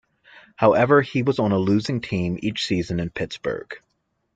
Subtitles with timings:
[0.55, 3.71] However, he was on a losing team each season in Pittsburgh.